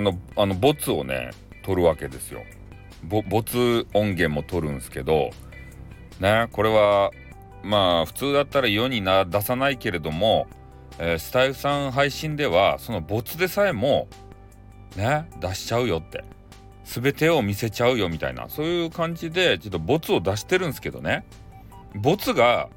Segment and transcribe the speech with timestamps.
[0.00, 1.30] のあのボツをね
[1.62, 2.42] 取るわけですよ。
[3.02, 5.30] ボツ音源も取るんですけど
[6.18, 7.10] ねこれは
[7.62, 10.48] まあ普通だったら世にな出さないけれども、
[10.98, 14.08] えー、スタイフさん配信ではそのボツでさえも
[14.96, 16.24] ね出しちゃうよって。
[16.84, 18.48] 全てを見せちゃうよみたいな。
[18.48, 21.24] そういう感じでちょっとボツを出してるんですけどね。
[21.94, 22.68] ボツが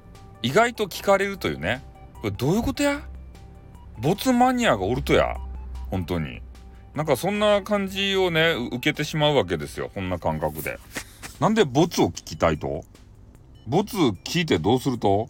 [0.44, 1.84] 意外と聞かれるというね。
[2.21, 3.02] これどういうことや？
[3.98, 5.35] ボツマニアがおるとや。
[5.90, 6.44] 本当に。
[6.96, 9.90] なんかそんな感じをね受けてしまうわけですよ。
[9.94, 10.80] こんな感覚で。
[11.40, 12.84] なんでボツを聞きたいと？
[13.66, 15.30] ボツ聞いてどうすると？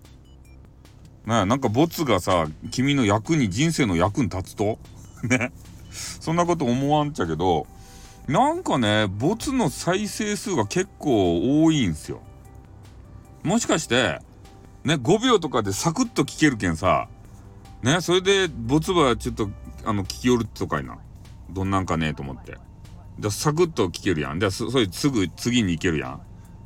[1.26, 4.78] ねなんかボツがさ君の役に人生の役に立つと？
[5.24, 5.52] ね。
[5.92, 7.68] そんなこと思わんちゃけど
[8.28, 12.22] なんかねボツの再生数が結構多いんすよ。
[13.44, 14.20] もしかして
[14.84, 17.08] ね5秒とかでサクッと聞けるけんさ
[17.84, 19.50] ねそれでボツはちょっと
[19.86, 20.98] あの聞きよるとかいな。
[21.54, 22.58] どんなんかねと思って
[23.20, 26.22] でサクッと聞けるやんでそれすぐ次に行けるやん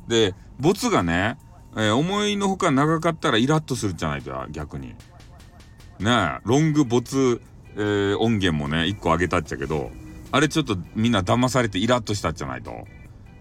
[0.08, 1.38] でボツがね
[1.76, 4.88] えー、思いのほか長かったらイラッとするじゃないと逆に。
[4.88, 7.40] ねえロング没、
[7.74, 9.90] えー、音源もね1個あげたっちゃけど
[10.30, 12.86] あれちょっとみんな騙されてイラッとしたっじゃないと。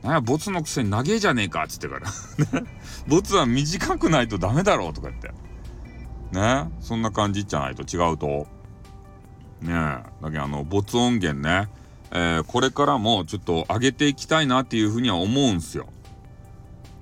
[0.03, 2.07] なんやボツのくせに長えじゃねえかっつってから
[3.09, 5.31] ボツは短くないとダメだろうとか言って。
[6.31, 8.47] ねそんな感じじゃないと違うと。
[9.61, 10.23] ねえ。
[10.23, 11.69] だけあのボツ音源ね、
[12.11, 15.87] えー、これからもちょっと上げていきたいなっていうふうには思うんすよ。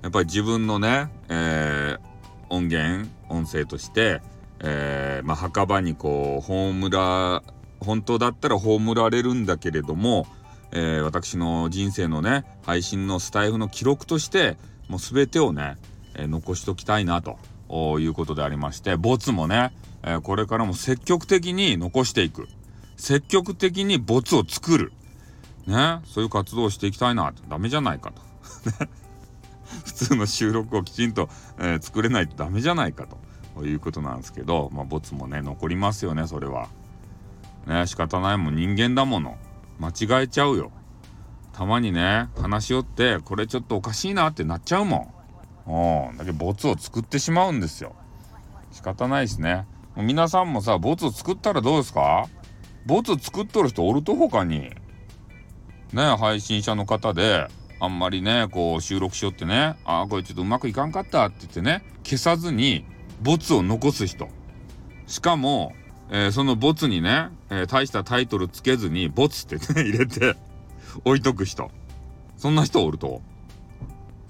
[0.02, 2.00] やっぱり自分のね、えー、
[2.48, 4.22] 音源音声として、
[4.60, 7.42] えー、まあ、墓場にこう葬ら
[7.80, 10.26] 本当だったら葬られるんだけれども、
[10.72, 14.56] えー、私の人生のね配信のスタイフの記録として
[14.88, 15.76] もう全てをね、
[16.14, 17.38] え残しときたいなと。
[17.70, 19.72] いうことでありましてボツもね、
[20.02, 22.48] えこれからも積極的に残していく
[22.96, 24.92] 積極的にボツを作る
[25.66, 28.22] ねそういう活動をしていきたいなとダメじゃないかと。
[29.84, 33.06] 普通の収録をきちんと、えー、作れないとダメじゃないか
[33.56, 36.68] ということなんですけど、まあ、ボツもね残りますよねそれは。
[37.66, 39.36] ね仕方ないもん人間だもの
[39.80, 40.70] 間違えちゃうよ。
[41.52, 45.15] たまにね話し合ってこれちょっとおかしいなってなっちゃうもん。
[45.66, 47.94] うん、だけどボツを作ってしまうんですよ。
[48.72, 49.66] 仕方ないですね。
[49.94, 52.28] もう皆さんもさボツを作ったらどうですか？
[52.84, 54.70] ボツ作っとる人おると他に。
[55.92, 57.48] ね配信者の方で
[57.80, 62.84] あんまりねこう収録しよってねああこれちょっとうまくいかんかったって言ってね消さずに
[63.22, 64.28] ボツを残す人
[65.06, 65.72] しかも、
[66.10, 70.34] えー、そのボツにね、えー、大したタイトルつけずにボツってね入れて
[71.04, 71.70] 置いとく人
[72.36, 73.22] そんな人おると。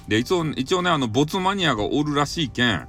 [0.09, 2.89] で一応一応ねあのボツマニアがおるらしいけん、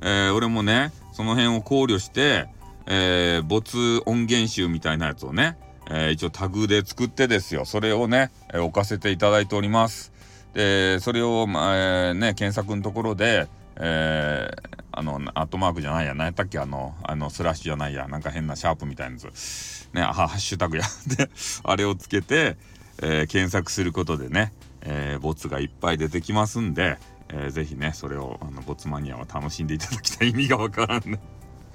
[0.00, 2.46] えー、俺もねその辺を考慮して、
[2.86, 5.56] えー、ボツ音源集みたいなやつをね
[5.90, 7.64] えー、一応タグで作ってですよ。
[7.64, 10.12] それをね、えー、置かせていただいております。
[10.54, 19.88] でそれを、まあえー、ね検索のところで、えー、あのアットマークじゃないや何やったっけあのあのスラッシュじゃないやなんか変なシャープみたいなやつ。
[19.94, 20.84] ねハッシュタグや。
[21.16, 21.30] で
[21.64, 22.56] あれをつけて、
[23.02, 26.98] えー、検索することでね、えー、ボツがいっぱい出てきますんで、
[27.28, 31.20] えー、ぜひねそれをあのボツマニアは楽しんでいただきたい意味がわからんね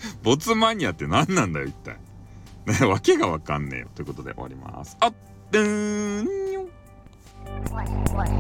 [0.24, 1.98] ボツマニアって何なんだよ一体。
[2.66, 3.88] ね、わけがわかんねえよ。
[3.94, 4.96] ということで終わります。
[5.02, 5.14] あっ、
[5.52, 6.44] でーん。
[7.72, 8.32] What, what, what,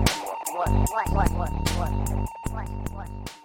[0.53, 1.91] what, what, what, what, what,
[2.51, 3.42] what, what?